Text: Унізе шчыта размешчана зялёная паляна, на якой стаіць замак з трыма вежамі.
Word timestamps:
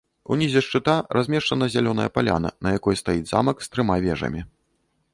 Унізе 0.35 0.63
шчыта 0.67 0.95
размешчана 1.17 1.69
зялёная 1.75 2.09
паляна, 2.17 2.49
на 2.67 2.75
якой 2.79 3.01
стаіць 3.05 3.25
замак 3.37 3.57
з 3.67 3.75
трыма 3.77 3.95
вежамі. 4.09 4.41